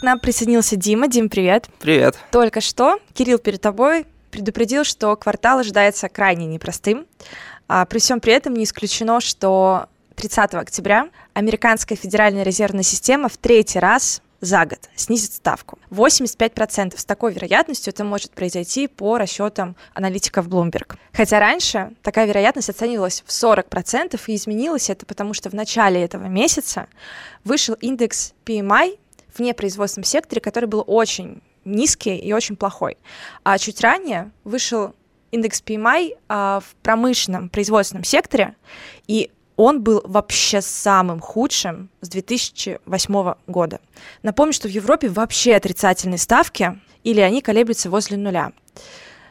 К 0.00 0.02
нам 0.02 0.18
присоединился 0.18 0.74
Дима. 0.74 1.06
Дим, 1.06 1.28
привет. 1.28 1.68
Привет. 1.78 2.16
Только 2.32 2.60
что 2.60 2.98
Кирилл 3.14 3.38
перед 3.38 3.60
тобой 3.60 4.04
предупредил, 4.32 4.82
что 4.82 5.14
квартал 5.14 5.60
ожидается 5.60 6.08
крайне 6.08 6.44
непростым. 6.44 7.06
А 7.68 7.84
при 7.84 8.00
всем 8.00 8.18
при 8.18 8.32
этом 8.32 8.54
не 8.54 8.64
исключено, 8.64 9.20
что 9.20 9.86
30 10.16 10.54
октября 10.54 11.08
американская 11.34 11.96
федеральная 11.96 12.42
резервная 12.42 12.82
система 12.82 13.28
в 13.28 13.36
третий 13.36 13.78
раз 13.78 14.22
за 14.46 14.64
год 14.64 14.88
снизит 14.94 15.32
ставку. 15.32 15.78
85% 15.90 16.98
с 16.98 17.04
такой 17.04 17.34
вероятностью 17.34 17.92
это 17.92 18.04
может 18.04 18.30
произойти 18.30 18.86
по 18.86 19.18
расчетам 19.18 19.76
аналитиков 19.92 20.48
Bloomberg. 20.48 20.96
Хотя 21.12 21.40
раньше 21.40 21.92
такая 22.02 22.26
вероятность 22.26 22.70
оценивалась 22.70 23.22
в 23.26 23.28
40% 23.28 24.18
и 24.26 24.34
изменилось 24.34 24.88
это 24.88 25.04
потому, 25.04 25.34
что 25.34 25.50
в 25.50 25.54
начале 25.54 26.02
этого 26.02 26.26
месяца 26.26 26.86
вышел 27.44 27.74
индекс 27.74 28.32
PMI 28.44 28.98
в 29.34 29.40
непроизводственном 29.40 30.04
секторе, 30.04 30.40
который 30.40 30.66
был 30.66 30.84
очень 30.86 31.42
низкий 31.64 32.16
и 32.16 32.32
очень 32.32 32.56
плохой. 32.56 32.96
А 33.42 33.58
чуть 33.58 33.80
ранее 33.80 34.30
вышел 34.44 34.94
индекс 35.32 35.60
PMI 35.60 36.16
а, 36.28 36.60
в 36.60 36.74
промышленном 36.82 37.48
производственном 37.48 38.04
секторе, 38.04 38.54
и 39.08 39.30
он 39.56 39.82
был 39.82 40.02
вообще 40.04 40.60
самым 40.60 41.20
худшим 41.20 41.88
с 42.00 42.08
2008 42.08 43.34
года. 43.46 43.80
Напомню, 44.22 44.52
что 44.52 44.68
в 44.68 44.70
Европе 44.70 45.08
вообще 45.08 45.54
отрицательные 45.54 46.18
ставки, 46.18 46.78
или 47.04 47.20
они 47.20 47.40
колеблются 47.40 47.90
возле 47.90 48.16
нуля. 48.16 48.52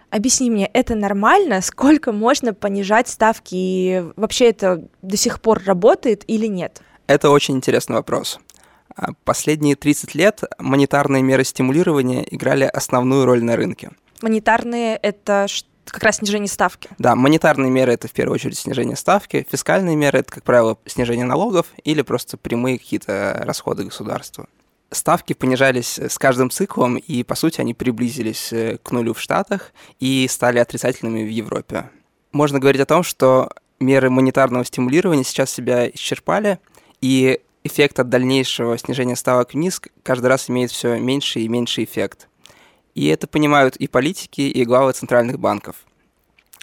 Объясни 0.09 0.49
мне, 0.49 0.67
это 0.67 0.95
нормально? 0.95 1.61
Сколько 1.61 2.11
можно 2.11 2.53
понижать 2.53 3.07
ставки? 3.07 3.55
И 3.55 4.03
вообще 4.15 4.49
это 4.49 4.87
до 5.01 5.17
сих 5.17 5.41
пор 5.41 5.61
работает 5.65 6.23
или 6.27 6.47
нет? 6.47 6.81
Это 7.07 7.29
очень 7.29 7.55
интересный 7.55 7.97
вопрос. 7.97 8.39
А, 8.95 9.09
последние 9.25 9.75
30 9.75 10.15
лет 10.15 10.43
монетарные 10.57 11.21
меры 11.21 11.43
стимулирования 11.43 12.25
играли 12.29 12.63
основную 12.63 13.25
роль 13.25 13.43
на 13.43 13.55
рынке. 13.55 13.91
Монетарные— 14.21 14.95
это 15.01 15.47
что? 15.47 15.74
Как 15.91 16.03
раз 16.03 16.17
снижение 16.17 16.47
ставки. 16.47 16.89
Да, 16.97 17.15
монетарные 17.15 17.71
меры 17.71 17.93
это 17.93 18.07
в 18.07 18.11
первую 18.11 18.35
очередь 18.35 18.57
снижение 18.57 18.95
ставки, 18.95 19.45
фискальные 19.49 19.95
меры 19.95 20.19
это, 20.19 20.31
как 20.31 20.43
правило, 20.43 20.77
снижение 20.85 21.25
налогов 21.25 21.67
или 21.83 22.01
просто 22.01 22.37
прямые 22.37 22.79
какие-то 22.79 23.41
расходы 23.45 23.83
государства. 23.83 24.47
Ставки 24.91 25.33
понижались 25.33 25.97
с 25.99 26.17
каждым 26.17 26.49
циклом, 26.49 26.95
и, 26.97 27.23
по 27.23 27.35
сути, 27.35 27.59
они 27.59 27.73
приблизились 27.73 28.53
э, 28.53 28.77
к 28.81 28.91
нулю 28.91 29.13
в 29.13 29.19
Штатах 29.19 29.73
и 29.99 30.27
стали 30.29 30.59
отрицательными 30.59 31.23
в 31.23 31.29
Европе. 31.29 31.89
Можно 32.31 32.59
говорить 32.59 32.81
о 32.81 32.85
том, 32.85 33.03
что 33.03 33.49
меры 33.79 34.09
монетарного 34.09 34.63
стимулирования 34.63 35.23
сейчас 35.23 35.51
себя 35.51 35.89
исчерпали, 35.89 36.59
и 37.01 37.41
эффект 37.63 37.99
от 37.99 38.09
дальнейшего 38.09 38.77
снижения 38.77 39.15
ставок 39.15 39.53
вниз 39.53 39.81
каждый 40.03 40.27
раз 40.27 40.49
имеет 40.49 40.71
все 40.71 40.97
меньше 40.97 41.39
и 41.39 41.47
меньше 41.47 41.83
эффект. 41.83 42.29
И 42.95 43.07
это 43.07 43.27
понимают 43.27 43.75
и 43.75 43.87
политики, 43.87 44.41
и 44.41 44.65
главы 44.65 44.93
центральных 44.93 45.37
банков. 45.37 45.75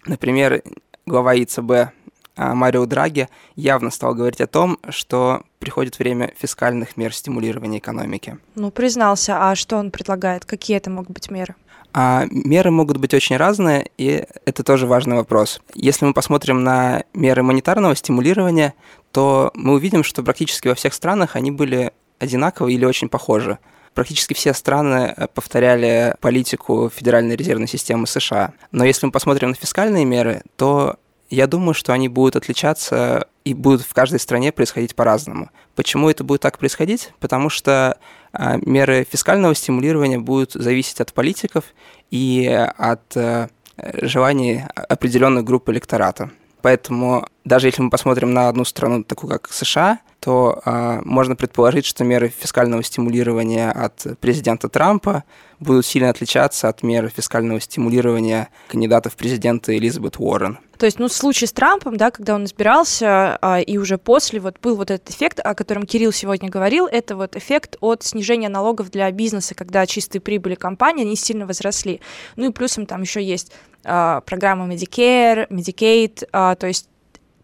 Например, 0.06 0.62
глава 1.06 1.34
ЕЦБ 1.34 1.92
а, 2.34 2.54
Марио 2.54 2.86
Драги 2.86 3.28
явно 3.54 3.90
стал 3.90 4.14
говорить 4.14 4.40
о 4.40 4.46
том, 4.46 4.78
что 4.88 5.42
приходит 5.58 5.98
время 5.98 6.32
фискальных 6.38 6.96
мер 6.96 7.14
стимулирования 7.14 7.78
экономики. 7.78 8.38
Ну, 8.54 8.70
признался. 8.70 9.50
А 9.50 9.54
что 9.54 9.76
он 9.76 9.90
предлагает? 9.90 10.46
Какие 10.46 10.78
это 10.78 10.90
могут 10.90 11.10
быть 11.10 11.30
меры? 11.30 11.54
А 11.92 12.24
меры 12.30 12.70
могут 12.70 12.96
быть 12.96 13.12
очень 13.12 13.36
разные, 13.36 13.90
и 13.98 14.24
это 14.46 14.64
тоже 14.64 14.86
важный 14.86 15.16
вопрос. 15.16 15.60
Если 15.74 16.06
мы 16.06 16.14
посмотрим 16.14 16.64
на 16.64 17.04
меры 17.12 17.42
монетарного 17.42 17.94
стимулирования, 17.94 18.72
то 19.10 19.50
мы 19.54 19.74
увидим, 19.74 20.02
что 20.02 20.22
практически 20.22 20.68
во 20.68 20.74
всех 20.74 20.94
странах 20.94 21.36
они 21.36 21.50
были 21.50 21.92
одинаковы 22.18 22.72
или 22.72 22.86
очень 22.86 23.10
похожи 23.10 23.58
практически 23.94 24.34
все 24.34 24.54
страны 24.54 25.14
э, 25.16 25.26
повторяли 25.28 26.16
политику 26.20 26.90
Федеральной 26.94 27.36
резервной 27.36 27.68
системы 27.68 28.06
США. 28.06 28.52
Но 28.70 28.84
если 28.84 29.06
мы 29.06 29.12
посмотрим 29.12 29.50
на 29.50 29.54
фискальные 29.54 30.04
меры, 30.04 30.42
то 30.56 30.96
я 31.30 31.46
думаю, 31.46 31.72
что 31.72 31.92
они 31.92 32.08
будут 32.08 32.36
отличаться 32.36 33.26
и 33.44 33.54
будут 33.54 33.82
в 33.82 33.94
каждой 33.94 34.20
стране 34.20 34.52
происходить 34.52 34.94
по-разному. 34.94 35.50
Почему 35.74 36.10
это 36.10 36.24
будет 36.24 36.42
так 36.42 36.58
происходить? 36.58 37.12
Потому 37.20 37.48
что 37.48 37.96
а, 38.32 38.58
меры 38.58 39.06
фискального 39.10 39.54
стимулирования 39.54 40.18
будут 40.18 40.52
зависеть 40.52 41.00
от 41.00 41.12
политиков 41.14 41.64
и 42.10 42.46
от 42.76 43.16
а, 43.16 43.48
желаний 43.76 44.62
определенных 44.74 45.44
групп 45.44 45.70
электората. 45.70 46.30
Поэтому 46.62 47.26
даже 47.44 47.66
если 47.66 47.82
мы 47.82 47.90
посмотрим 47.90 48.32
на 48.32 48.48
одну 48.48 48.64
страну, 48.64 49.02
такую 49.02 49.30
как 49.30 49.52
США, 49.52 49.98
то 50.20 50.62
а, 50.64 51.00
можно 51.04 51.34
предположить, 51.34 51.84
что 51.84 52.04
меры 52.04 52.28
фискального 52.28 52.84
стимулирования 52.84 53.72
от 53.72 54.06
президента 54.20 54.68
Трампа 54.68 55.24
будут 55.58 55.84
сильно 55.84 56.10
отличаться 56.10 56.68
от 56.68 56.84
мер 56.84 57.08
фискального 57.08 57.60
стимулирования 57.60 58.48
кандидатов 58.68 59.14
в 59.14 59.16
президенты 59.16 59.76
Элизабет 59.76 60.16
Уоррен. 60.18 60.58
То 60.78 60.86
есть, 60.86 60.98
ну, 61.00 61.08
в 61.08 61.12
случае 61.12 61.48
с 61.48 61.52
Трампом, 61.52 61.96
да, 61.96 62.10
когда 62.12 62.36
он 62.36 62.44
избирался, 62.44 63.38
а, 63.40 63.60
и 63.60 63.76
уже 63.78 63.98
после 63.98 64.38
вот 64.38 64.58
был 64.60 64.76
вот 64.76 64.92
этот 64.92 65.10
эффект, 65.10 65.40
о 65.42 65.54
котором 65.54 65.86
Кирилл 65.86 66.12
сегодня 66.12 66.48
говорил, 66.48 66.86
это 66.86 67.16
вот 67.16 67.34
эффект 67.34 67.76
от 67.80 68.04
снижения 68.04 68.48
налогов 68.48 68.90
для 68.90 69.10
бизнеса, 69.10 69.56
когда 69.56 69.86
чистые 69.86 70.20
прибыли 70.20 70.54
компании, 70.54 71.04
они 71.04 71.16
сильно 71.16 71.46
возросли. 71.46 72.00
Ну 72.36 72.50
и 72.50 72.52
плюсом 72.52 72.86
там 72.86 73.02
еще 73.02 73.22
есть 73.22 73.52
программа 73.82 74.72
Medicare, 74.72 75.48
Medicaid, 75.48 76.28
а, 76.32 76.54
то 76.54 76.66
есть 76.66 76.88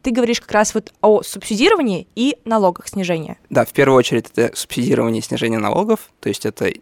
ты 0.03 0.11
говоришь 0.13 0.41
как 0.41 0.53
раз 0.53 0.75
вот 0.75 0.93
о 1.01 1.23
субсидировании 1.23 2.07
и 2.15 2.39
налогах 2.45 2.89
снижения. 2.89 3.39
Да, 3.51 3.65
в 3.65 3.73
первую 3.73 3.99
очередь 3.99 4.31
это 4.35 4.55
субсидирование 4.57 5.21
и 5.21 5.25
снижение 5.25 5.59
налогов, 5.59 6.11
то 6.21 6.29
есть 6.29 6.47
это 6.47 6.73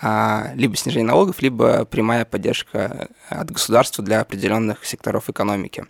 а, 0.00 0.52
либо 0.54 0.76
снижение 0.76 1.06
налогов, 1.06 1.42
либо 1.42 1.84
прямая 1.84 2.24
поддержка 2.24 3.08
от 3.28 3.50
государства 3.50 4.04
для 4.04 4.20
определенных 4.20 4.84
секторов 4.84 5.28
экономики. 5.28 5.84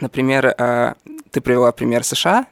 Например, 0.00 0.54
а, 0.58 0.94
ты 1.30 1.40
привела 1.40 1.72
пример 1.72 2.04
США, 2.04 2.46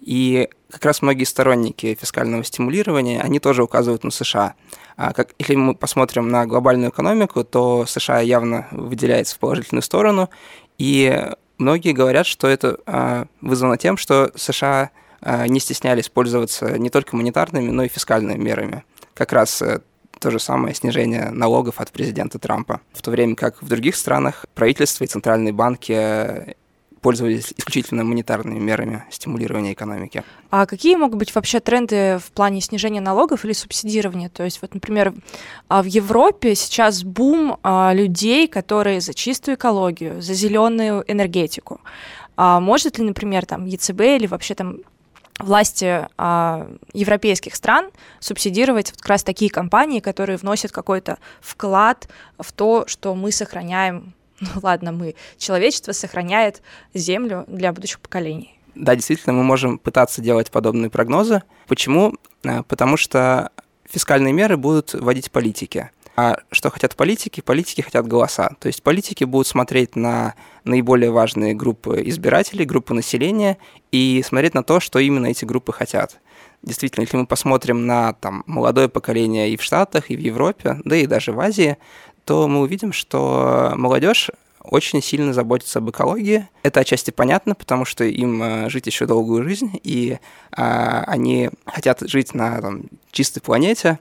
и 0.00 0.48
как 0.70 0.84
раз 0.84 1.02
многие 1.02 1.24
сторонники 1.24 1.96
фискального 2.00 2.44
стимулирования, 2.44 3.20
они 3.20 3.40
тоже 3.40 3.62
указывают 3.62 4.04
на 4.04 4.10
США. 4.10 4.54
А 4.96 5.12
как, 5.12 5.34
если 5.38 5.54
мы 5.54 5.74
посмотрим 5.74 6.28
на 6.28 6.46
глобальную 6.46 6.90
экономику, 6.90 7.44
то 7.44 7.86
США 7.86 8.20
явно 8.20 8.68
выделяется 8.70 9.36
в 9.36 9.38
положительную 9.38 9.82
сторону, 9.82 10.28
и 10.78 11.28
Многие 11.58 11.92
говорят, 11.92 12.26
что 12.26 12.46
это 12.46 12.78
а, 12.86 13.26
вызвано 13.40 13.76
тем, 13.76 13.96
что 13.96 14.30
США 14.36 14.90
а, 15.20 15.48
не 15.48 15.58
стеснялись 15.58 16.08
пользоваться 16.08 16.78
не 16.78 16.88
только 16.88 17.16
монетарными, 17.16 17.70
но 17.70 17.82
и 17.82 17.88
фискальными 17.88 18.40
мерами. 18.40 18.84
Как 19.14 19.32
раз 19.32 19.60
э, 19.60 19.80
то 20.20 20.30
же 20.30 20.38
самое 20.38 20.76
снижение 20.76 21.30
налогов 21.30 21.80
от 21.80 21.90
президента 21.90 22.38
Трампа. 22.38 22.80
В 22.92 23.02
то 23.02 23.10
время 23.10 23.34
как 23.34 23.60
в 23.60 23.66
других 23.66 23.96
странах 23.96 24.46
правительство 24.54 25.02
и 25.02 25.08
центральные 25.08 25.52
банки 25.52 26.54
пользовались 27.00 27.52
исключительно 27.56 28.04
монетарными 28.04 28.58
мерами 28.58 29.04
стимулирования 29.10 29.72
экономики. 29.72 30.24
А 30.50 30.66
какие 30.66 30.96
могут 30.96 31.18
быть 31.18 31.34
вообще 31.34 31.60
тренды 31.60 32.18
в 32.18 32.32
плане 32.32 32.60
снижения 32.60 33.00
налогов 33.00 33.44
или 33.44 33.52
субсидирования? 33.52 34.28
То 34.28 34.44
есть, 34.44 34.60
вот, 34.62 34.74
например, 34.74 35.14
а, 35.68 35.82
в 35.82 35.86
Европе 35.86 36.54
сейчас 36.54 37.04
бум 37.04 37.58
а, 37.62 37.92
людей, 37.94 38.48
которые 38.48 39.00
за 39.00 39.14
чистую 39.14 39.56
экологию, 39.56 40.20
за 40.22 40.34
зеленую 40.34 41.04
энергетику. 41.06 41.80
А 42.36 42.60
может 42.60 42.98
ли, 42.98 43.04
например, 43.04 43.46
там 43.46 43.66
ЕЦБ 43.66 44.00
или 44.00 44.26
вообще 44.26 44.54
там 44.54 44.78
власти 45.38 46.06
а, 46.16 46.68
европейских 46.92 47.54
стран 47.54 47.90
субсидировать 48.20 48.90
вот 48.90 49.00
как 49.00 49.08
раз 49.08 49.22
такие 49.22 49.50
компании, 49.50 50.00
которые 50.00 50.36
вносят 50.36 50.72
какой-то 50.72 51.18
вклад 51.40 52.08
в 52.38 52.52
то, 52.52 52.84
что 52.86 53.14
мы 53.14 53.32
сохраняем 53.32 54.14
ну 54.40 54.48
ладно, 54.62 54.92
мы, 54.92 55.14
человечество 55.38 55.92
сохраняет 55.92 56.62
Землю 56.94 57.44
для 57.48 57.72
будущих 57.72 58.00
поколений. 58.00 58.58
Да, 58.74 58.94
действительно, 58.94 59.32
мы 59.32 59.42
можем 59.42 59.78
пытаться 59.78 60.20
делать 60.20 60.50
подобные 60.50 60.90
прогнозы. 60.90 61.42
Почему? 61.66 62.14
Э, 62.44 62.62
потому 62.62 62.96
что 62.96 63.50
фискальные 63.90 64.32
меры 64.32 64.56
будут 64.56 64.94
вводить 64.94 65.32
политики. 65.32 65.90
А 66.14 66.38
что 66.50 66.70
хотят 66.70 66.96
политики? 66.96 67.40
Политики 67.40 67.80
хотят 67.80 68.06
голоса. 68.06 68.50
То 68.58 68.66
есть 68.66 68.82
политики 68.82 69.22
будут 69.22 69.46
смотреть 69.46 69.94
на 69.94 70.34
наиболее 70.64 71.12
важные 71.12 71.54
группы 71.54 72.02
избирателей, 72.06 72.64
группы 72.64 72.92
населения 72.92 73.56
и 73.92 74.22
смотреть 74.26 74.54
на 74.54 74.64
то, 74.64 74.80
что 74.80 74.98
именно 74.98 75.26
эти 75.26 75.44
группы 75.44 75.72
хотят. 75.72 76.18
Действительно, 76.62 77.02
если 77.02 77.16
мы 77.16 77.26
посмотрим 77.26 77.86
на 77.86 78.14
там, 78.14 78.42
молодое 78.46 78.88
поколение 78.88 79.50
и 79.50 79.56
в 79.56 79.62
Штатах, 79.62 80.10
и 80.10 80.16
в 80.16 80.18
Европе, 80.18 80.80
да 80.84 80.96
и 80.96 81.06
даже 81.06 81.30
в 81.30 81.38
Азии, 81.38 81.78
то 82.28 82.46
мы 82.46 82.60
увидим, 82.60 82.92
что 82.92 83.72
молодежь 83.74 84.30
очень 84.60 85.00
сильно 85.00 85.32
заботится 85.32 85.78
об 85.78 85.88
экологии. 85.88 86.46
Это 86.62 86.80
отчасти 86.80 87.10
понятно, 87.10 87.54
потому 87.54 87.86
что 87.86 88.04
им 88.04 88.42
э, 88.42 88.68
жить 88.68 88.86
еще 88.86 89.06
долгую 89.06 89.44
жизнь, 89.44 89.80
и 89.82 90.18
а, 90.52 91.04
они 91.06 91.48
хотят 91.64 92.00
жить 92.02 92.34
на 92.34 92.60
там, 92.60 92.82
чистой 93.12 93.40
планете, 93.40 93.98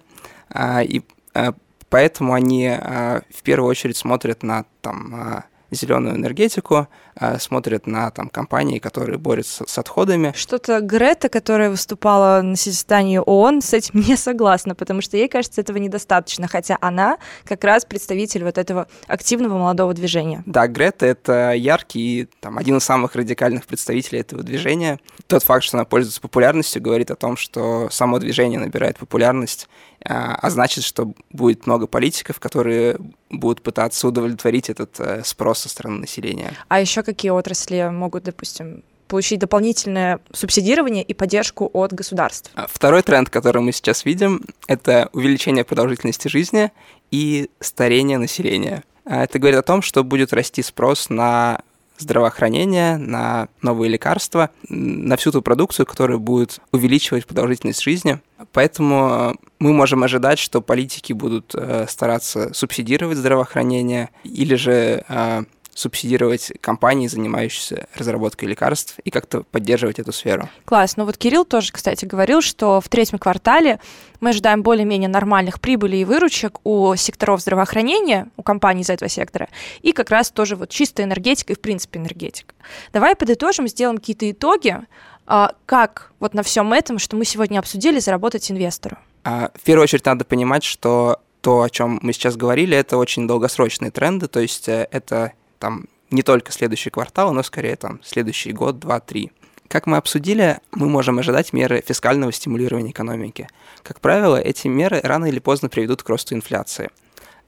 а, 0.50 0.84
и 0.84 1.03
а, 1.34 1.53
поэтому 1.88 2.34
они 2.34 2.67
а, 2.67 3.22
в 3.34 3.43
первую 3.43 3.69
очередь 3.69 3.96
смотрят 3.96 4.43
на 4.43 4.65
там, 4.81 5.15
а, 5.15 5.43
зеленую 5.71 6.15
энергетику, 6.15 6.88
а, 7.15 7.39
смотрят 7.39 7.88
на 7.88 8.12
там, 8.12 8.29
компании, 8.29 8.79
которые 8.79 9.17
борются 9.17 9.65
с 9.67 9.77
отходами. 9.77 10.33
Что-то 10.36 10.81
Грета, 10.81 11.29
которая 11.29 11.69
выступала 11.69 12.41
на 12.41 12.55
заседании 12.55 13.17
ООН, 13.17 13.62
с 13.62 13.74
этим 13.74 14.00
не 14.07 14.15
согласна, 14.15 14.75
потому 14.75 15.01
что 15.01 15.17
ей 15.17 15.27
кажется, 15.27 15.62
этого 15.62 15.77
недостаточно, 15.77 16.47
хотя 16.47 16.77
она 16.81 17.17
как 17.43 17.63
раз 17.63 17.86
представитель 17.86 18.43
вот 18.43 18.57
этого 18.57 18.88
активного 19.07 19.57
молодого 19.57 19.93
движения. 19.93 20.43
Да, 20.45 20.67
Грета— 20.67 21.05
это 21.07 21.53
яркий, 21.53 22.27
там, 22.39 22.57
один 22.57 22.77
из 22.77 22.83
самых 22.83 23.15
радикальных 23.15 23.65
представителей 23.65 24.19
этого 24.19 24.43
движения. 24.43 25.00
Тот 25.27 25.43
факт, 25.43 25.63
что 25.63 25.77
она 25.77 25.86
пользуется 25.86 26.21
популярностью, 26.21 26.81
говорит 26.81 27.12
о 27.12 27.15
том, 27.15 27.38
что 27.38 27.89
само 27.91 28.19
движение 28.19 28.59
набирает 28.59 28.97
популярность, 28.97 29.67
а, 30.07 30.35
а 30.41 30.49
значит, 30.49 30.83
что 30.83 31.13
будет 31.31 31.67
много 31.67 31.85
политиков, 31.85 32.39
которые 32.39 32.97
будут 33.29 33.61
пытаться 33.61 34.07
удовлетворить 34.07 34.69
этот 34.69 34.99
э, 34.99 35.21
спрос 35.25 35.59
со 35.59 35.69
стороны 35.69 35.99
населения. 35.99 36.53
А 36.69 36.79
еще 36.79 37.03
какие 37.03 37.31
отрасли 37.31 37.89
могут, 37.91 38.23
допустим, 38.23 38.83
получить 39.07 39.39
дополнительное 39.39 40.19
субсидирование 40.31 41.03
и 41.03 41.13
поддержку 41.13 41.69
от 41.73 41.93
государств. 41.93 42.51
А 42.55 42.67
второй 42.67 43.01
тренд, 43.03 43.29
который 43.29 43.61
мы 43.61 43.71
сейчас 43.73 44.05
видим, 44.05 44.41
это 44.67 45.09
увеличение 45.11 45.65
продолжительности 45.65 46.29
жизни 46.29 46.71
и 47.11 47.49
старение 47.59 48.17
населения. 48.17 48.83
А 49.05 49.23
это 49.23 49.39
говорит 49.39 49.59
о 49.59 49.63
том, 49.63 49.81
что 49.81 50.03
будет 50.03 50.33
расти 50.33 50.61
спрос 50.61 51.09
на 51.09 51.61
здравоохранение, 51.97 52.97
на 52.97 53.47
новые 53.61 53.89
лекарства, 53.89 54.49
на 54.69 55.17
всю 55.17 55.31
ту 55.31 55.41
продукцию, 55.41 55.85
которая 55.85 56.17
будет 56.17 56.60
увеличивать 56.71 57.25
продолжительность 57.25 57.81
жизни. 57.81 58.19
Поэтому 58.53 59.10
э, 59.10 59.33
мы 59.60 59.73
можем 59.73 60.03
ожидать, 60.03 60.39
что 60.39 60.62
политики 60.62 61.13
будут 61.13 61.53
э, 61.55 61.86
стараться 61.89 62.53
субсидировать 62.53 63.17
здравоохранение 63.17 64.10
или 64.23 64.55
же 64.55 65.03
э, 65.07 65.43
субсидировать 65.77 66.51
компании, 66.59 67.07
занимающиеся 67.07 67.87
разработкой 67.93 68.49
лекарств, 68.49 68.95
и 69.03 69.11
как-то 69.11 69.43
поддерживать 69.43 69.99
эту 69.99 70.11
сферу. 70.11 70.49
Класс. 70.65 70.97
Ну 70.97 71.05
вот 71.05 71.17
Кирилл 71.17 71.45
тоже, 71.45 71.71
кстати, 71.71 72.05
говорил, 72.05 72.41
что 72.41 72.81
в 72.81 72.89
третьем 72.89 73.19
квартале 73.19 73.79
мы 74.19 74.31
ожидаем 74.31 74.63
более-менее 74.63 75.07
нормальных 75.07 75.61
прибылей 75.61 76.01
и 76.01 76.05
выручек 76.05 76.57
у 76.63 76.95
секторов 76.95 77.41
здравоохранения, 77.41 78.27
у 78.37 78.41
компаний 78.41 78.81
из 78.81 78.89
этого 78.89 79.07
сектора, 79.07 79.49
и 79.83 79.91
как 79.91 80.09
раз 80.09 80.31
тоже 80.31 80.55
вот 80.55 80.69
чистая 80.69 81.05
энергетика 81.05 81.53
и, 81.53 81.55
в 81.55 81.59
принципе, 81.59 81.99
энергетика. 81.99 82.55
Давай 82.91 83.15
подытожим, 83.15 83.67
сделаем 83.67 83.99
какие-то 83.99 84.31
итоги, 84.31 84.79
а, 85.27 85.53
как 85.67 86.11
вот 86.19 86.33
на 86.33 86.41
всем 86.41 86.73
этом, 86.73 86.97
что 86.97 87.15
мы 87.15 87.23
сегодня 87.23 87.59
обсудили, 87.59 87.99
заработать 87.99 88.49
инвестору. 88.49 88.97
А, 89.23 89.51
в 89.53 89.61
первую 89.61 89.83
очередь 89.83 90.05
надо 90.07 90.25
понимать, 90.25 90.63
что 90.63 91.21
то, 91.41 91.61
о 91.61 91.69
чем 91.69 91.99
мы 92.01 92.13
сейчас 92.13 92.35
говорили, 92.35 92.75
это 92.75 92.97
очень 92.97 93.27
долгосрочные 93.27 93.91
тренды, 93.91 94.27
то 94.27 94.39
есть 94.39 94.67
э, 94.67 94.87
это 94.89 95.33
там 95.60 95.86
не 96.10 96.22
только 96.22 96.52
следующий 96.52 96.89
квартал, 96.89 97.34
но 97.34 97.43
скорее 97.43 97.76
там 97.76 98.00
следующий 98.04 98.54
год, 98.54 98.80
два, 98.80 99.00
три. 99.00 99.32
Как 99.67 99.86
мы 99.86 99.98
обсудили, 99.98 100.60
мы 100.72 100.88
можем 100.88 101.20
ожидать 101.20 101.52
меры 101.52 101.84
фискального 101.86 102.32
стимулирования 102.32 102.91
экономики. 102.91 103.50
Как 103.84 104.00
правило, 104.00 104.38
эти 104.38 104.67
меры 104.67 105.02
рано 105.04 105.26
или 105.26 105.39
поздно 105.39 105.67
приведут 105.67 106.04
к 106.04 106.10
росту 106.10 106.36
инфляции. 106.36 106.89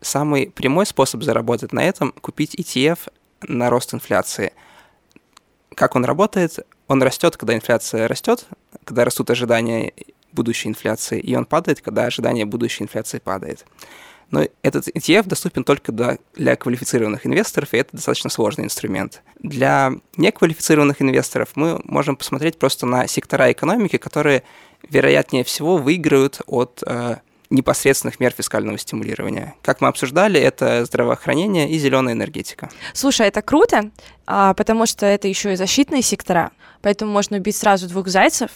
Самый 0.01 0.49
прямой 0.49 0.85
способ 0.85 1.23
заработать 1.23 1.71
на 1.71 1.83
этом– 1.83 2.11
купить 2.21 2.55
ETF 2.55 3.11
на 3.41 3.69
рост 3.69 3.93
инфляции. 3.93 4.53
Как 5.75 5.95
он 5.95 6.03
работает? 6.03 6.59
Он 6.87 7.01
растет, 7.01 7.37
когда 7.37 7.55
инфляция 7.55 8.07
растет, 8.07 8.45
когда 8.83 9.05
растут 9.05 9.29
ожидания 9.29 9.93
будущей 10.33 10.69
инфляции, 10.69 11.19
и 11.19 11.35
он 11.35 11.45
падает, 11.45 11.81
когда 11.81 12.05
ожидание 12.05 12.45
будущей 12.45 12.83
инфляции 12.83 13.19
падает. 13.19 13.65
Но 14.31 14.45
этот 14.61 14.87
ETF 14.87 15.27
доступен 15.27 15.63
только 15.63 15.91
для 16.35 16.55
квалифицированных 16.55 17.25
инвесторов, 17.25 17.73
и 17.73 17.77
это 17.77 17.89
достаточно 17.93 18.29
сложный 18.29 18.65
инструмент. 18.65 19.21
Для 19.39 19.93
неквалифицированных 20.17 21.01
инвесторов 21.01 21.49
мы 21.55 21.81
можем 21.83 22.15
посмотреть 22.15 22.57
просто 22.59 22.85
на 22.85 23.07
сектора 23.07 23.51
экономики, 23.51 23.97
которые, 23.97 24.43
вероятнее 24.87 25.43
всего, 25.43 25.77
выиграют 25.77 26.41
от 26.45 26.83
э, 26.85 27.17
непосредственных 27.49 28.19
мер 28.19 28.31
фискального 28.31 28.77
стимулирования. 28.77 29.55
Как 29.61 29.81
мы 29.81 29.87
обсуждали, 29.87 30.39
это 30.39 30.85
здравоохранение 30.85 31.69
и 31.69 31.79
зеленая 31.79 32.13
энергетика. 32.13 32.69
Слушай, 32.93 33.27
это 33.27 33.41
круто, 33.41 33.89
а, 34.27 34.53
потому 34.53 34.85
что 34.85 35.05
это 35.05 35.27
еще 35.27 35.53
и 35.53 35.55
защитные 35.55 36.01
сектора, 36.01 36.51
поэтому 36.81 37.11
можно 37.11 37.37
убить 37.37 37.55
сразу 37.55 37.87
двух 37.87 38.07
зайцев. 38.07 38.51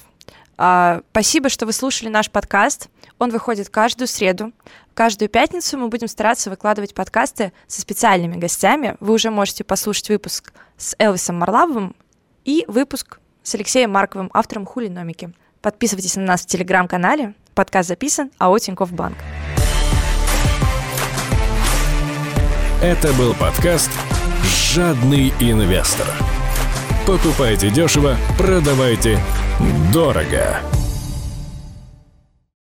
А, 0.58 1.02
спасибо, 1.12 1.50
что 1.50 1.66
вы 1.66 1.74
слушали 1.74 2.10
наш 2.10 2.30
подкаст. 2.30 2.90
Он 3.20 3.30
выходит 3.30 3.70
каждую 3.70 4.08
среду. 4.08 4.52
Каждую 4.94 5.30
пятницу 5.30 5.78
мы 5.78 5.88
будем 5.88 6.08
стараться 6.08 6.50
выкладывать 6.50 6.94
подкасты 6.94 7.54
со 7.68 7.82
специальными 7.82 8.38
гостями. 8.38 8.96
Вы 9.00 9.14
уже 9.14 9.32
можете 9.32 9.64
послушать 9.64 10.10
выпуск 10.10 10.54
с 10.78 10.96
Элвисом 11.00 11.38
Марлавовым 11.40 11.96
и 12.46 12.66
выпуск 12.68 13.20
с 13.42 13.56
Алексеем 13.56 13.92
Марковым, 13.92 14.30
автором 14.34 14.66
Хулиномики. 14.66 15.34
Подписывайтесь 15.62 16.16
на 16.16 16.24
нас 16.24 16.42
в 16.42 16.48
телеграм-канале. 16.48 17.34
Подкаст 17.56 17.90
записан 17.90 18.32
АО 18.38 18.58
Тинькофф 18.60 18.92
Банк. 18.92 19.18
Это 22.82 23.14
был 23.14 23.34
подкаст 23.34 23.92
«Жадный 24.44 25.30
инвестор». 25.40 26.08
Покупайте 27.06 27.70
дешево, 27.70 28.18
продавайте 28.38 29.20
дорого. 29.94 30.73